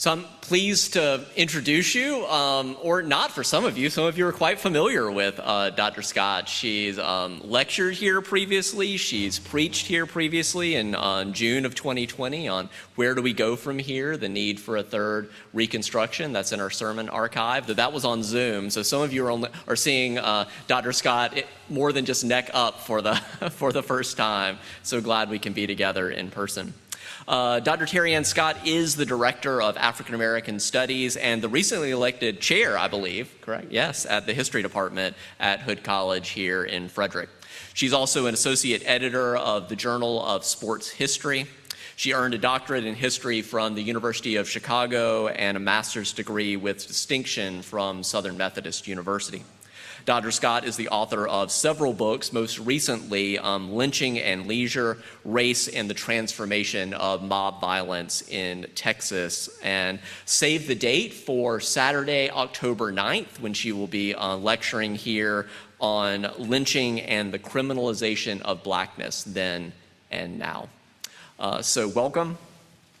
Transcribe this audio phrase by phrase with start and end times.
[0.00, 3.90] So I'm pleased to introduce you, um, or not for some of you.
[3.90, 6.02] Some of you are quite familiar with uh, Dr.
[6.02, 6.48] Scott.
[6.48, 8.96] She's um, lectured here previously.
[8.96, 13.80] She's preached here previously in on June of 2020 on where do we go from
[13.80, 16.32] here, the need for a third reconstruction.
[16.32, 17.66] That's in our sermon archive.
[17.66, 18.70] That that was on Zoom.
[18.70, 20.92] So some of you are, only, are seeing uh, Dr.
[20.92, 23.16] Scott more than just neck up for the
[23.50, 24.58] for the first time.
[24.84, 26.72] So glad we can be together in person.
[27.28, 27.84] Uh, Dr.
[27.84, 32.78] Terry Anne Scott is the director of African American Studies and the recently elected chair,
[32.78, 33.70] I believe, correct?
[33.70, 37.28] Yes, at the history department at Hood College here in Frederick.
[37.74, 41.46] She's also an associate editor of the Journal of Sports History.
[41.96, 46.56] She earned a doctorate in history from the University of Chicago and a master's degree
[46.56, 49.44] with distinction from Southern Methodist University.
[50.08, 50.30] Dr.
[50.30, 55.90] Scott is the author of several books, most recently, um, Lynching and Leisure Race and
[55.90, 59.50] the Transformation of Mob Violence in Texas.
[59.62, 65.50] And save the date for Saturday, October 9th, when she will be uh, lecturing here
[65.78, 69.74] on lynching and the criminalization of blackness then
[70.10, 70.70] and now.
[71.38, 72.38] Uh, so, welcome,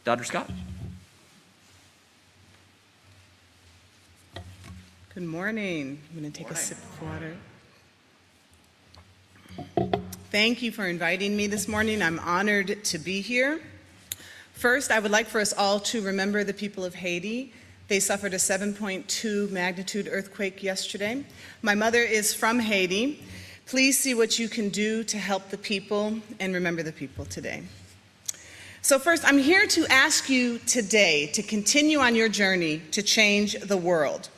[0.04, 0.24] Dr.
[0.24, 0.50] Scott.
[5.18, 5.98] Good morning.
[6.14, 7.36] I'm going to take a sip of water.
[10.30, 12.02] Thank you for inviting me this morning.
[12.02, 13.60] I'm honored to be here.
[14.52, 17.52] First, I would like for us all to remember the people of Haiti.
[17.88, 21.24] They suffered a 7.2 magnitude earthquake yesterday.
[21.62, 23.20] My mother is from Haiti.
[23.66, 27.64] Please see what you can do to help the people and remember the people today.
[28.82, 33.58] So, first, I'm here to ask you today to continue on your journey to change
[33.58, 34.28] the world.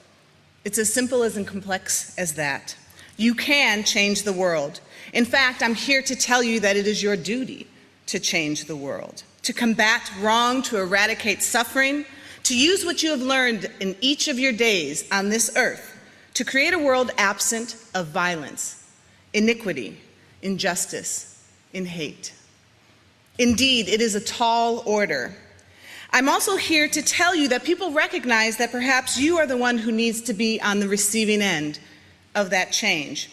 [0.64, 2.76] It's as simple as and complex as that.
[3.16, 4.80] You can change the world.
[5.12, 7.66] In fact, I'm here to tell you that it is your duty
[8.06, 12.04] to change the world, to combat wrong, to eradicate suffering,
[12.44, 15.98] to use what you have learned in each of your days on this earth
[16.34, 18.82] to create a world absent of violence,
[19.32, 20.00] iniquity,
[20.42, 22.32] injustice, and hate.
[23.38, 25.34] Indeed, it is a tall order
[26.12, 29.78] I'm also here to tell you that people recognize that perhaps you are the one
[29.78, 31.78] who needs to be on the receiving end
[32.34, 33.30] of that change.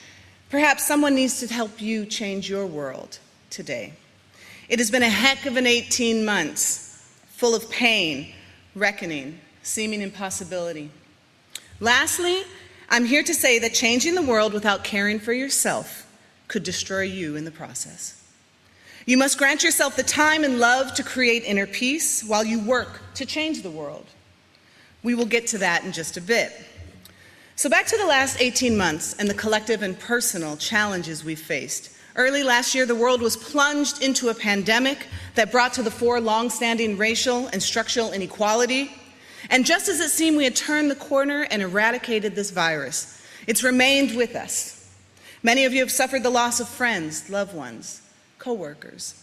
[0.51, 3.17] Perhaps someone needs to help you change your world
[3.49, 3.93] today.
[4.69, 8.33] It has been a heck of an 18 months, full of pain,
[8.75, 10.91] reckoning, seeming impossibility.
[11.79, 12.43] Lastly,
[12.89, 16.05] I'm here to say that changing the world without caring for yourself
[16.47, 18.21] could destroy you in the process.
[19.07, 22.99] You must grant yourself the time and love to create inner peace while you work
[23.13, 24.05] to change the world.
[25.01, 26.51] We will get to that in just a bit.
[27.55, 31.89] So, back to the last 18 months and the collective and personal challenges we've faced.
[32.17, 36.19] Early last year, the world was plunged into a pandemic that brought to the fore
[36.19, 38.91] longstanding racial and structural inequality.
[39.49, 43.63] And just as it seemed we had turned the corner and eradicated this virus, it's
[43.63, 44.93] remained with us.
[45.43, 48.01] Many of you have suffered the loss of friends, loved ones,
[48.47, 49.21] coworkers.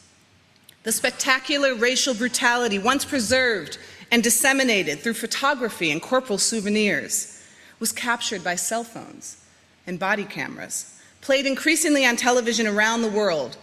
[0.82, 3.78] The spectacular racial brutality, once preserved
[4.10, 7.42] and disseminated through photography and corporal souvenirs,
[7.80, 9.42] was captured by cell phones
[9.86, 13.56] and body cameras, played increasingly on television around the world,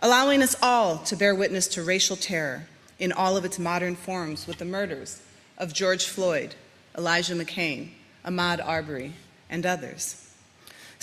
[0.00, 2.66] allowing us all to bear witness to racial terror
[2.98, 5.22] in all of its modern forms with the murders
[5.56, 6.54] of George Floyd,
[6.98, 7.88] Elijah McClain,
[8.22, 9.14] Ahmaud Arbery,
[9.48, 10.25] and others.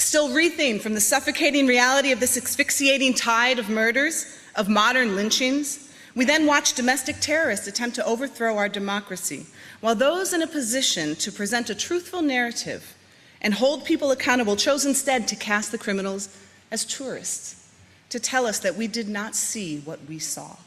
[0.03, 5.90] Still wreathing from the suffocating reality of this asphyxiating tide of murders, of modern lynchings,
[6.14, 9.46] we then watch domestic terrorists attempt to overthrow our democracy,
[9.80, 12.96] while those in a position to present a truthful narrative
[13.42, 16.28] and hold people accountable chose instead to cast the criminals
[16.69, 17.72] as tourists,
[18.09, 20.58] to tell us that we did not see what we saw.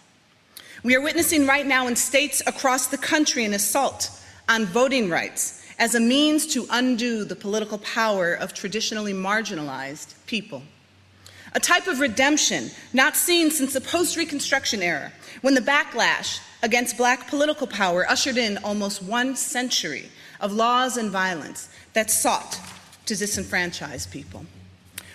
[0.83, 4.11] We are witnessing right now in states across the country an assault
[4.49, 10.63] on voting rights as a means to undo the political power of traditionally marginalized people.
[11.55, 16.97] A type of redemption not seen since the post Reconstruction era, when the backlash against
[16.97, 22.59] black political power ushered in almost one century of laws and violence that sought
[23.07, 24.45] to disenfranchise people.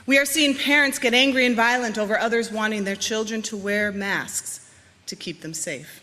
[0.06, 3.92] We are seeing parents get angry and violent over others wanting their children to wear
[3.92, 4.72] masks
[5.08, 6.02] to keep them safe.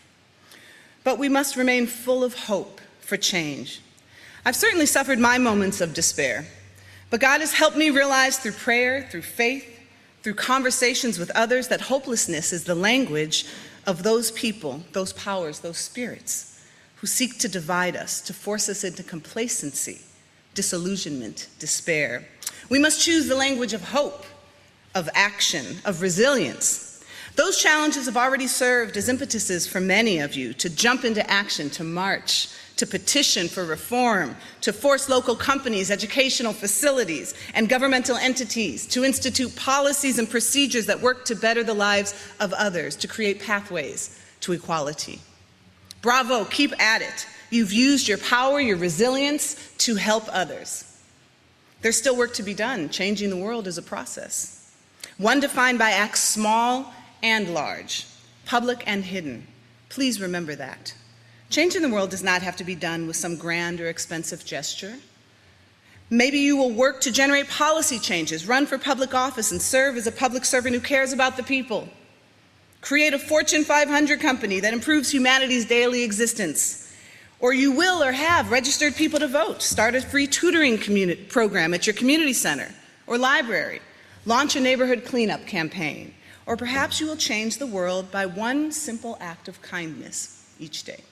[1.03, 3.81] But we must remain full of hope for change
[4.45, 6.45] I've certainly suffered my moments of despair,
[7.09, 9.65] but God has helped me realize through prayer, through faith,
[10.23, 13.45] through conversations with others that hopelessness is the language
[13.85, 16.61] of those people, those powers, those spirits
[16.97, 20.01] who seek to divide us, to force us into complacency,
[20.53, 22.27] disillusionment, despair.
[22.69, 24.25] We must choose the language of hope,
[24.93, 27.03] of action, of resilience.
[27.35, 31.69] Those challenges have already served as impetuses for many of you to jump into action,
[31.71, 38.87] to march, to petition for reform, to force local companies, educational facilities, and governmental entities
[38.87, 43.41] to institute policies and procedures that work to better the lives of others, to create
[43.41, 45.19] pathways to equality.
[46.01, 47.27] Bravo, keep at it.
[47.49, 50.85] You've used your power, your resilience to help others.
[51.81, 52.87] There's still work to be done.
[52.87, 54.73] Changing the world is a process,
[55.17, 58.05] one defined by acts small and large,
[58.45, 59.47] public and hidden.
[59.89, 60.93] Please remember that.
[61.49, 64.95] Changing the world does not have to be done with some grand or expensive gesture.
[66.11, 70.07] Maybe you will work to generate policy changes, run for public office, and serve as
[70.07, 71.89] a public servant who cares about the people.
[72.81, 76.93] Create a Fortune 500 company that improves humanity's daily existence.
[77.39, 79.61] Or you will or have registered people to vote.
[79.61, 80.77] Start a free tutoring
[81.29, 82.69] program at your community center
[83.07, 83.81] or library.
[84.25, 86.13] Launch a neighborhood cleanup campaign.
[86.45, 91.03] Or perhaps you will change the world by one simple act of kindness each day.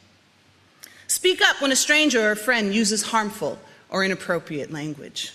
[1.07, 3.59] Speak up when a stranger or a friend uses harmful
[3.89, 5.33] or inappropriate language.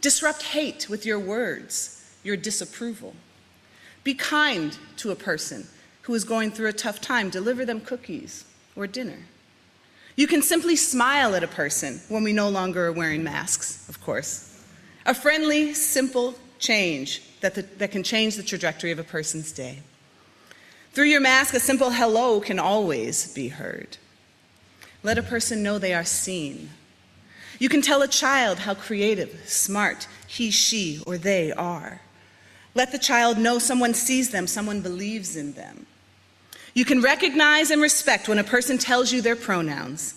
[0.00, 3.14] Disrupt hate with your words, your disapproval.
[4.02, 5.68] Be kind to a person
[6.02, 7.30] who is going through a tough time.
[7.30, 9.18] Deliver them cookies or dinner.
[10.16, 14.00] You can simply smile at a person when we no longer are wearing masks, of
[14.00, 14.64] course.
[15.06, 19.78] A friendly, simple change that, the, that can change the trajectory of a person's day.
[20.92, 23.96] Through your mask, a simple hello can always be heard.
[25.02, 26.70] Let a person know they are seen.
[27.58, 32.00] You can tell a child how creative, smart he, she, or they are.
[32.74, 35.86] Let the child know someone sees them, someone believes in them.
[36.74, 40.14] You can recognize and respect when a person tells you their pronouns.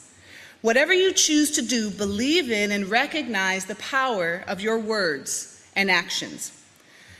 [0.61, 5.91] Whatever you choose to do, believe in and recognize the power of your words and
[5.91, 6.51] actions.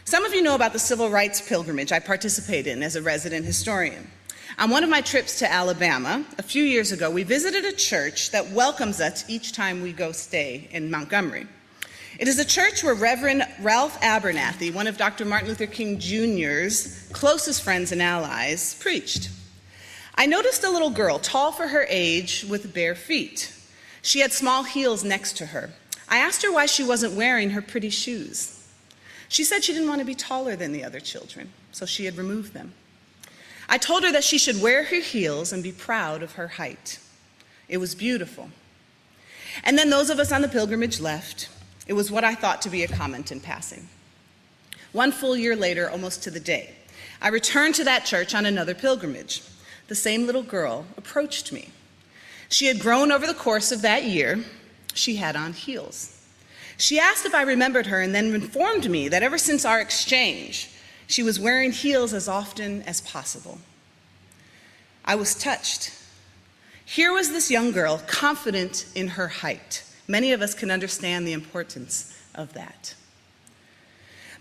[0.06, 3.46] Some of you know about the civil rights pilgrimage I participated in as a resident
[3.46, 4.10] historian.
[4.58, 8.32] On one of my trips to Alabama a few years ago, we visited a church
[8.32, 11.46] that welcomes us each time we go stay in Montgomery.
[12.18, 15.26] It is a church where Reverend Ralph Abernathy, one of Dr.
[15.26, 19.30] Martin Luther King Jr.'s closest friends and allies, preached.
[20.16, 23.54] I noticed a little girl, tall for her age, with bare feet.
[24.02, 25.72] She had small heels next to her.
[26.08, 28.66] I asked her why she wasn't wearing her pretty shoes.
[29.28, 32.16] She said she didn't want to be taller than the other children, so she had
[32.16, 32.72] removed them.
[33.68, 37.00] I told her that she should wear her heels and be proud of her height.
[37.68, 38.50] It was beautiful.
[39.64, 41.50] And then those of us on the pilgrimage left.
[41.88, 43.88] It was what I thought to be a comment in passing.
[44.92, 46.76] One full year later, almost to the day,
[47.22, 49.44] I returned to that church on another pilgrimage.
[49.88, 51.70] The same little girl approached me.
[52.50, 54.44] She had grown over the course of that year.
[54.94, 56.12] She had on heels.
[56.78, 60.70] She asked if I remembered her and then informed me that ever since our exchange,
[61.08, 63.60] she was wearing heels as often as possible.
[65.04, 65.94] I was touched.
[66.84, 69.84] Here was this young girl, confident in her height.
[70.08, 72.96] Many of us can understand the importance of that.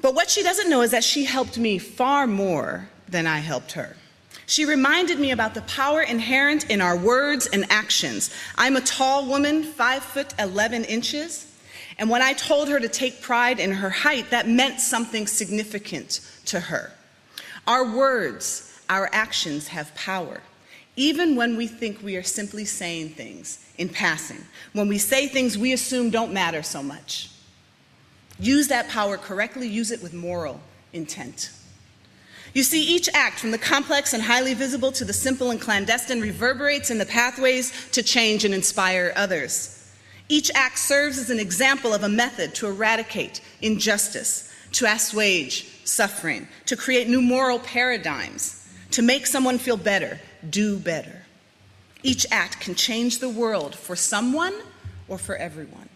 [0.01, 3.73] But what she doesn't know is that she helped me far more than I helped
[3.73, 3.97] her.
[4.47, 8.31] She reminded me about the power inherent in our words and actions.
[8.57, 11.51] I'm a tall woman, five foot 11 inches.
[11.99, 16.21] And when I told her to take pride in her height, that meant something significant
[16.47, 16.93] to her.
[17.67, 20.43] Our words, our actions have power,
[20.97, 25.59] even when we think we are simply saying things in passing, when we say things
[25.59, 27.31] we assume don't matter so much.
[28.39, 30.61] Use that power correctly, use it with moral
[30.93, 31.51] intent.
[32.53, 36.21] You see, each act, from the complex and highly visible to the simple and clandestine,
[36.21, 39.93] reverberates in the pathways to change and inspire others.
[40.29, 46.47] Each act serves as an example of a method to eradicate injustice, to assuage suffering,
[46.67, 51.23] to create new moral paradigms, to make someone feel better, do better.
[52.03, 54.55] Each act can change the world for someone
[55.09, 55.89] or for everyone.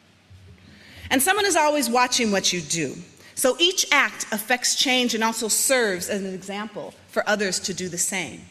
[1.10, 2.94] And someone is always watching what you do.
[3.34, 7.88] So each act affects change and also serves as an example for others to do
[7.88, 8.42] the same.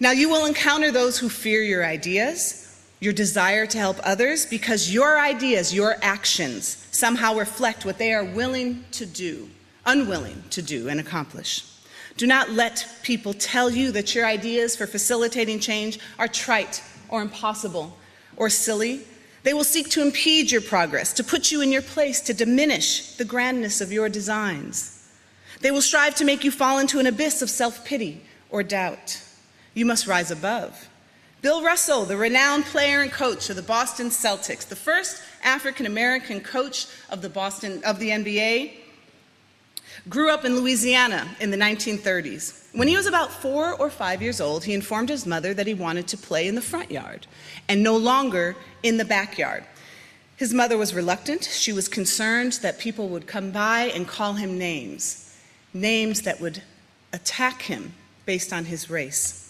[0.00, 2.67] Now, you will encounter those who fear your ideas,
[3.00, 8.24] your desire to help others because your ideas, your actions somehow reflect what they are
[8.24, 9.48] willing to do,
[9.86, 11.64] unwilling to do and accomplish.
[12.16, 17.22] Do not let people tell you that your ideas for facilitating change are trite or
[17.22, 17.96] impossible
[18.36, 19.02] or silly.
[19.44, 23.12] They will seek to impede your progress, to put you in your place, to diminish
[23.12, 25.08] the grandness of your designs.
[25.60, 29.22] They will strive to make you fall into an abyss of self pity or doubt.
[29.74, 30.88] You must rise above
[31.40, 36.40] Bill Russell, the renowned player and coach of the Boston Celtics, the first African American
[36.40, 38.72] coach of the Boston of the NBA,
[40.08, 42.66] Grew up in Louisiana in the 1930s.
[42.72, 45.74] When he was about four or five years old, he informed his mother that he
[45.74, 47.26] wanted to play in the front yard
[47.68, 49.64] and no longer in the backyard.
[50.36, 51.44] His mother was reluctant.
[51.44, 55.36] She was concerned that people would come by and call him names,
[55.74, 56.62] names that would
[57.12, 57.92] attack him
[58.24, 59.47] based on his race.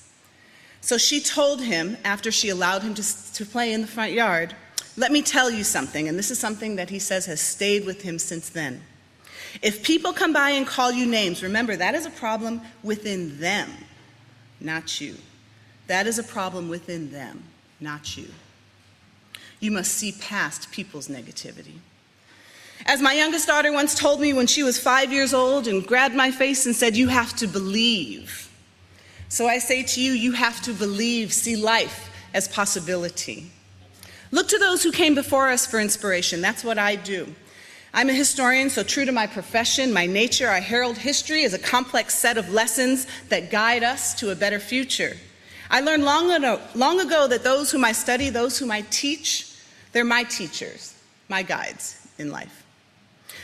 [0.81, 4.55] So she told him, after she allowed him to, to play in the front yard,
[4.97, 8.03] let me tell you something, and this is something that he says has stayed with
[8.03, 8.83] him since then.
[9.63, 13.71] If people come by and call you names, remember that is a problem within them,
[14.61, 15.15] not you.
[15.87, 17.45] That is a problem within them,
[17.81, 18.29] not you.
[19.61, 21.79] You must see past people's negativity.
[22.87, 26.15] As my youngest daughter once told me when she was five years old and grabbed
[26.15, 28.48] my face and said, You have to believe.
[29.29, 33.51] So I say to you, you have to believe, see life as possibility.
[34.31, 36.41] Look to those who came before us for inspiration.
[36.41, 37.35] That's what I do.
[37.95, 41.59] I'm a historian, so true to my profession, my nature, I herald history as a
[41.59, 45.17] complex set of lessons that guide us to a better future.
[45.71, 49.55] I learned long ago, long ago that those whom I study, those whom I teach,
[49.93, 50.95] they're my teachers,
[51.29, 52.65] my guides in life.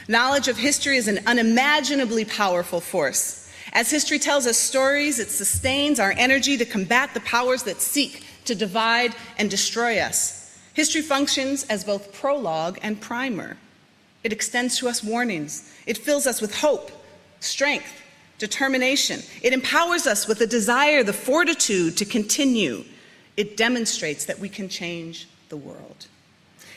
[0.09, 3.44] Knowledge of history is an unimaginably powerful force.
[3.75, 8.25] As history tells us stories, it sustains our energy to combat the powers that seek
[8.45, 10.57] to divide and destroy us.
[10.75, 13.57] History functions as both prologue and primer.
[14.23, 15.73] It extends to us warnings.
[15.87, 16.91] It fills us with hope,
[17.41, 18.01] strength,
[18.39, 19.21] determination.
[19.43, 22.85] It empowers us with the desire, the fortitude to continue.
[23.37, 26.07] It demonstrates that we can change the world.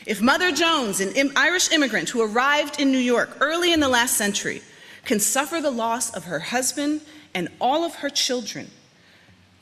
[0.04, 4.16] If Mother Jones, an Irish immigrant who arrived in New York early in the last
[4.16, 4.62] century,
[5.04, 7.00] can suffer the loss of her husband
[7.34, 8.70] and all of her children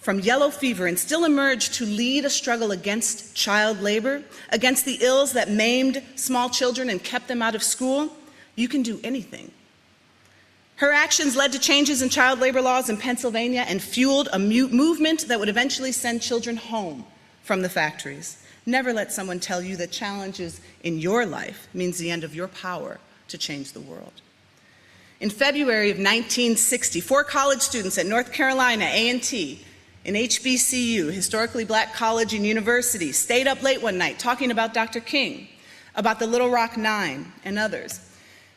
[0.06, 4.98] from yellow fever and still emerge to lead a struggle against child labor, against the
[5.00, 8.16] ills that maimed small children and kept them out of school,
[8.54, 9.50] you can do anything.
[10.76, 15.26] Her actions led to changes in child labor laws in Pennsylvania and fueled a movement
[15.26, 17.04] that would eventually send children home
[17.42, 18.40] from the factories.
[18.64, 22.46] Never let someone tell you that challenges in your life means the end of your
[22.46, 24.20] power to change the world.
[25.18, 29.64] In February of 1960, four college students at North Carolina A&T
[30.04, 35.00] in HBCU, historically black college and university, stayed up late one night talking about Dr.
[35.00, 35.48] King,
[35.94, 38.00] about the Little Rock Nine, and others.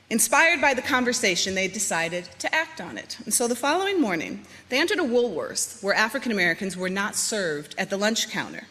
[0.09, 3.17] Inspired by the conversation, they decided to act on it.
[3.23, 7.73] And so the following morning, they entered a Woolworths where African Americans were not served
[7.77, 8.67] at the lunch counter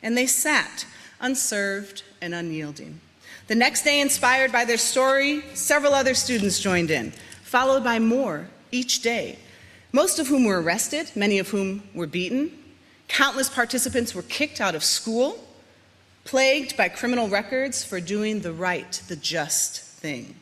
[0.00, 0.86] and they sat,
[1.20, 3.00] unserved and unyielding.
[3.48, 7.12] The next day, inspired by their story, several other students joined in,
[7.52, 9.38] followed by more each day,
[9.92, 12.50] most of whom were arrested, many of whom were beaten.
[13.08, 15.38] Countless participants were kicked out of school,
[16.24, 20.34] plagued by criminal records for doing the right, the just thing.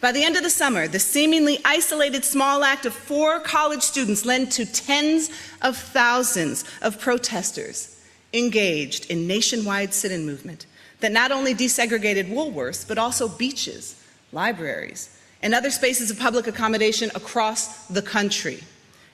[0.00, 4.24] By the end of the summer, the seemingly isolated small act of four college students
[4.24, 5.28] led to tens
[5.60, 8.00] of thousands of protesters
[8.32, 10.64] engaged in nationwide sit-in movement
[11.00, 17.10] that not only desegregated Woolworths, but also beaches, libraries, and other spaces of public accommodation
[17.14, 18.60] across the country.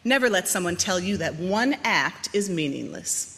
[0.04, 3.34] Never let someone tell you that one act is meaningless.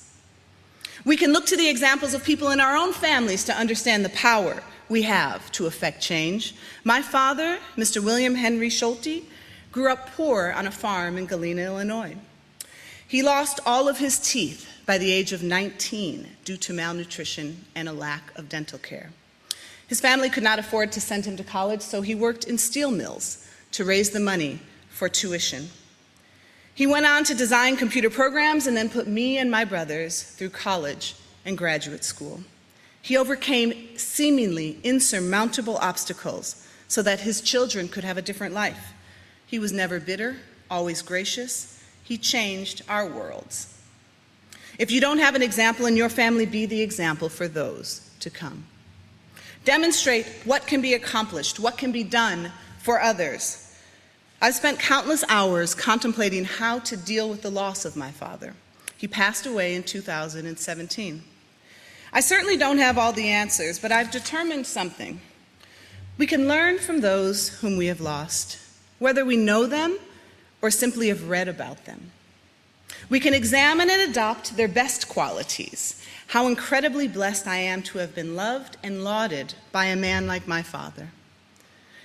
[1.05, 4.11] We can look to the examples of people in our own families to understand the
[4.11, 6.55] power we have to affect change.
[6.85, 8.05] My father, Mr.
[8.05, 9.25] William Henry Schulte,
[9.73, 12.17] grew up poor on a farm in Galena, Illinois.
[13.07, 17.89] He lost all of his teeth by the age of 19 due to malnutrition and
[17.89, 19.11] a lack of dental care.
[19.91, 22.93] His family could not afford to send him to college, so he worked in steel
[22.93, 25.69] mills to raise the money for tuition.
[26.73, 30.51] He went on to design computer programs and then put me and my brothers through
[30.51, 32.45] college and graduate school.
[33.03, 38.93] He overcame seemingly insurmountable obstacles so that his children could have a different life.
[39.45, 40.37] He was never bitter,
[40.71, 41.83] always gracious.
[42.05, 43.77] He changed our worlds.
[44.79, 48.31] If you don't have an example in your family, be the example for those to
[48.31, 48.67] come.
[49.65, 53.75] Demonstrate what can be accomplished, what can be done for others.
[54.41, 58.55] I've spent countless hours contemplating how to deal with the loss of my father.
[58.97, 61.23] He passed away in 2017.
[62.13, 65.21] I certainly don't have all the answers, but I've determined something.
[66.17, 68.59] We can learn from those whom we have lost,
[68.99, 69.99] whether we know them
[70.63, 72.11] or simply have read about them.
[73.09, 76.03] We can examine and adopt their best qualities.
[76.29, 80.47] How incredibly blessed I am to have been loved and lauded by a man like
[80.47, 81.09] my father.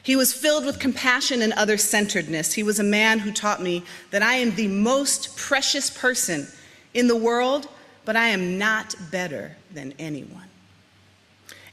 [0.02, 2.54] He was filled with compassion and other centeredness.
[2.54, 6.48] He was a man who taught me that I am the most precious person
[6.94, 7.68] in the world,
[8.04, 10.50] but I am not better than anyone.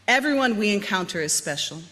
[0.08, 1.82] Everyone we encounter is special.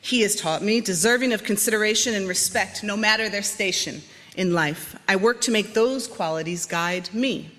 [0.00, 4.02] He has taught me, deserving of consideration and respect no matter their station
[4.38, 4.96] in life.
[5.08, 7.50] I work to make those qualities guide me.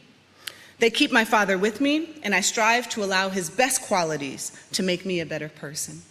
[0.80, 4.82] They keep my Father with me, and I strive to allow His best qualities to
[4.82, 6.02] make me a better person.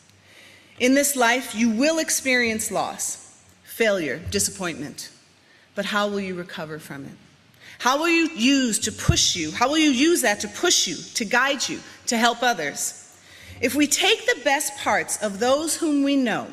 [0.79, 5.11] In this life, you will experience loss, failure, disappointment.
[5.75, 7.13] But how will you recover from it?
[7.79, 9.51] How will you use to push you?
[9.51, 13.17] How will you use that to push you, to guide you, to help others?
[13.63, 16.49] If we take the best parts of those whom we know,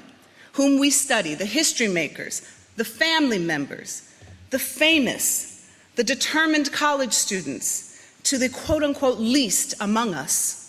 [0.53, 2.43] whom we study, the history makers,
[2.75, 4.09] the family members,
[4.49, 7.91] the famous, the determined college students,
[8.23, 10.61] to the quote unquote least among us.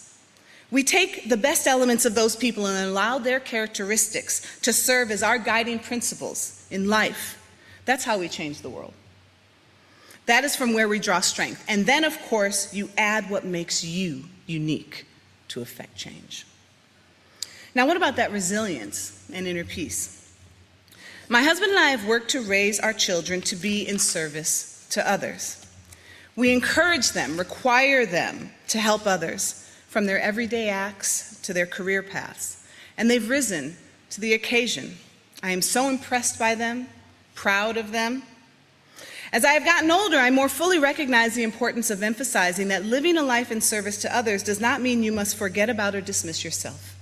[0.71, 5.23] We take the best elements of those people and allow their characteristics to serve as
[5.23, 7.41] our guiding principles in life.
[7.85, 8.93] That's how we change the world.
[10.27, 11.65] That is from where we draw strength.
[11.69, 15.07] And then, of course, you add what makes you unique
[15.49, 16.47] to effect change.
[17.77, 20.26] Now, what about that resilience and inner peace?
[21.29, 25.11] My husband and I have worked to raise our children to be in service to
[25.11, 25.67] others.
[26.37, 32.03] We encourage them, require them to help others from their everyday acts to their career
[32.03, 32.65] paths,
[32.97, 33.77] and they've risen
[34.11, 34.99] to the occasion.
[35.43, 36.87] I am so impressed by them,
[37.35, 38.23] proud of them.
[39.33, 43.17] As I have gotten older, I more fully recognize the importance of emphasizing that living
[43.17, 46.45] a life in service to others does not mean you must forget about or dismiss
[46.45, 46.97] yourself.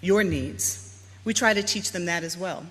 [0.00, 1.00] Your needs.
[1.24, 2.66] We try to teach them that as well.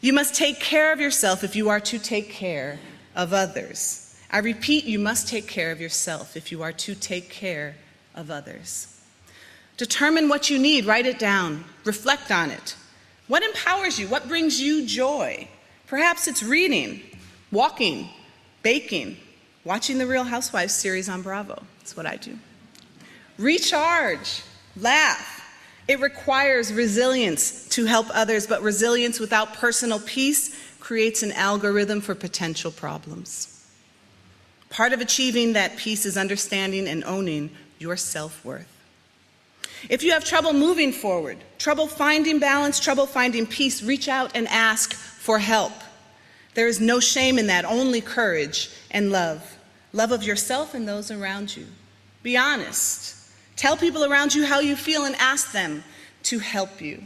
[0.00, 2.78] You must take care of yourself if you are to take care
[3.14, 4.16] of others.
[4.30, 7.76] I repeat, you must take care of yourself if you are to take care
[8.14, 9.00] of others.
[9.76, 12.76] Determine what you need, write it down, reflect on it.
[13.26, 14.06] What empowers you?
[14.08, 15.48] What brings you joy?
[15.86, 17.00] Perhaps it's reading,
[17.50, 18.08] walking,
[18.62, 19.16] baking,
[19.64, 21.62] watching the Real Housewives series on Bravo.
[21.78, 22.38] That's what I do.
[23.38, 24.42] Recharge,
[24.76, 25.33] laugh.
[25.86, 32.14] It requires resilience to help others, but resilience without personal peace creates an algorithm for
[32.14, 33.50] potential problems.
[34.70, 38.70] Part of achieving that peace is understanding and owning your self worth.
[39.90, 44.48] If you have trouble moving forward, trouble finding balance, trouble finding peace, reach out and
[44.48, 45.72] ask for help.
[46.54, 49.58] There is no shame in that, only courage and love.
[49.92, 51.66] Love of yourself and those around you.
[52.22, 53.16] Be honest.
[53.56, 55.84] Tell people around you how you feel and ask them
[56.24, 57.02] to help you.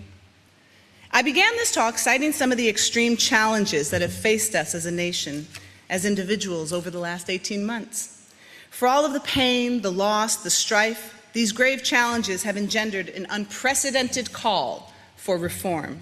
[1.10, 4.86] I began this talk citing some of the extreme challenges that have faced us as
[4.86, 5.46] a nation
[5.90, 8.30] as individuals over the last 18 months.
[8.70, 13.26] For all of the pain, the loss, the strife, these grave challenges have engendered an
[13.30, 16.00] unprecedented call for reform.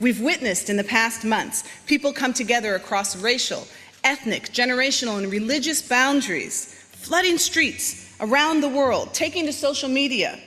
[0.00, 3.66] We've witnessed in the past months people come together across racial,
[4.04, 10.38] ethnic, generational, and religious boundaries, flooding streets around the world, taking to social media,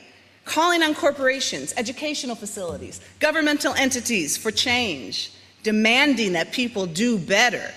[0.45, 5.32] calling on corporations, educational facilities, governmental entities for change,
[5.63, 7.71] demanding that people do better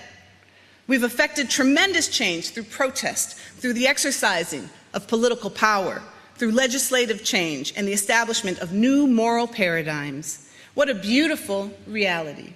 [0.85, 6.01] We've effected tremendous change through protest, through the exercising of political power,
[6.35, 10.49] through legislative change, and the establishment of new moral paradigms.
[10.73, 12.53] What a beautiful reality.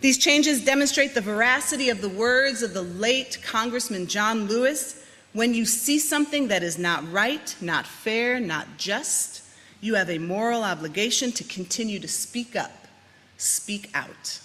[0.00, 5.02] These changes demonstrate the veracity of the words of the late Congressman John Lewis
[5.36, 9.42] when you see something that is not right, not fair, not just,
[9.82, 12.88] you have a moral obligation to continue to speak up,
[13.36, 14.40] speak out.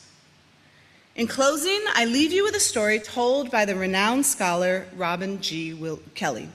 [1.16, 5.74] In closing, I leave you with a story told by the renowned scholar Robin G.
[5.74, 6.50] Will- Kelley.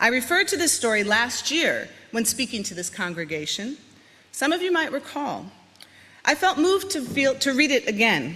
[0.00, 3.76] I referred to this story last year when speaking to this congregation.
[4.32, 5.46] Some of you might recall.
[6.24, 8.34] I felt moved to, feel, to read it again.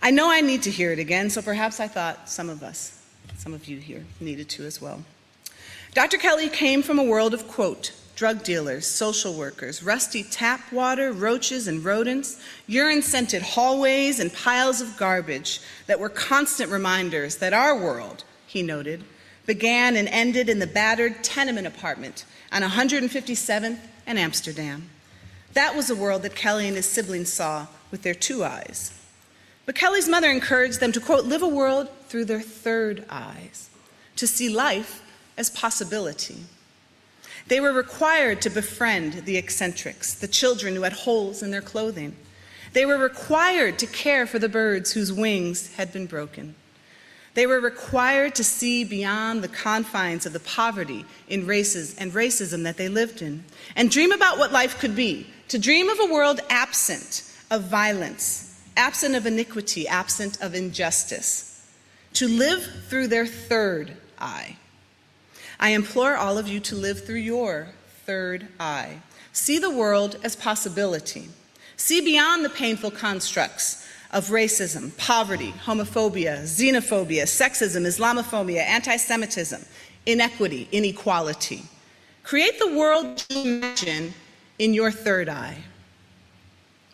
[0.00, 2.99] I know I need to hear it again, so perhaps I thought some of us,
[3.40, 5.02] some of you here, needed to as well.
[5.94, 6.18] Dr.
[6.18, 11.66] Kelley came from a world of, quote, drug dealers, social workers, rusty tap water, roaches
[11.66, 17.74] and rodents, urine scented hallways, and piles of garbage that were constant reminders that our
[17.74, 19.02] world, he noted,
[19.46, 24.90] began and ended in the battered tenement apartment on 157th and Amsterdam.
[25.54, 28.92] That was a world that Kelley and his siblings saw with their two eyes.
[29.64, 33.70] But Kelley's mother encouraged them to, quote, live a world through their third eyes,
[34.16, 35.00] to see life
[35.38, 36.38] as possibility.
[37.46, 42.16] They were required to befriend the eccentrics, the children who had holes in their clothing.
[42.72, 46.56] They were required to care for the birds whose wings had been broken.
[47.34, 52.64] They were required to see beyond the confines of the poverty in races and racism
[52.64, 53.44] that they lived in
[53.76, 58.60] and dream about what life could be, to dream of a world absent of violence,
[58.76, 61.49] absent of iniquity, absent of injustice,
[62.14, 64.56] to live through their third eye.
[65.58, 67.68] I implore all of you to live through your
[68.06, 69.00] third eye.
[69.32, 71.28] See the world as possibility.
[71.76, 79.64] See beyond the painful constructs of racism, poverty, homophobia, xenophobia, sexism, Islamophobia, anti Semitism,
[80.06, 81.62] inequity, inequality.
[82.22, 84.14] Create the world you imagine
[84.58, 85.58] in your third eye.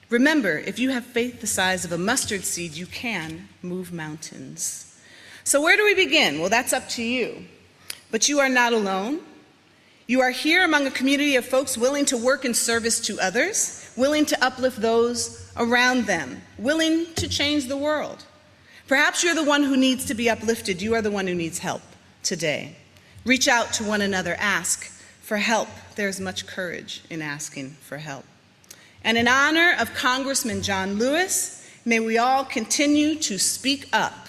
[0.09, 4.86] Remember, if you have faith the size of a mustard seed, you can move mountains.
[5.47, 6.41] So, where do we begin?
[6.41, 7.45] Well, that's up to you.
[8.11, 9.21] But you are not alone.
[10.09, 13.89] You are here among a community of folks willing to work in service to others,
[13.97, 18.25] willing to uplift those around them, willing to change the world.
[18.89, 20.83] Perhaps you're the one who needs to be uplifted.
[20.83, 21.83] You are the one who needs help
[22.25, 22.75] today.
[23.25, 24.87] Reach out to one another, ask
[25.23, 25.69] for help.
[25.95, 28.25] There's much courage in asking for help.
[29.05, 34.26] And in honor of Congressman John Lewis, may we all continue to speak up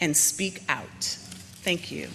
[0.00, 1.16] and speak out.
[1.62, 2.08] Thank you.